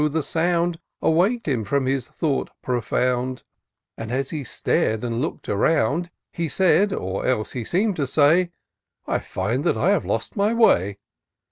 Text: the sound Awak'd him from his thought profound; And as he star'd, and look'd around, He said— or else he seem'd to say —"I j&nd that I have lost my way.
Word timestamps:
the 0.09 0.23
sound 0.23 0.79
Awak'd 1.03 1.47
him 1.47 1.63
from 1.63 1.85
his 1.85 2.07
thought 2.07 2.49
profound; 2.63 3.43
And 3.95 4.11
as 4.11 4.31
he 4.31 4.43
star'd, 4.43 5.03
and 5.03 5.21
look'd 5.21 5.47
around, 5.47 6.09
He 6.31 6.49
said— 6.49 6.91
or 6.91 7.23
else 7.27 7.51
he 7.51 7.63
seem'd 7.63 7.97
to 7.97 8.07
say 8.07 8.49
—"I 9.07 9.19
j&nd 9.19 9.63
that 9.63 9.77
I 9.77 9.91
have 9.91 10.03
lost 10.05 10.35
my 10.35 10.55
way. 10.55 10.97